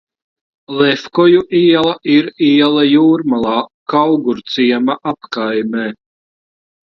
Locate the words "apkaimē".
5.13-5.85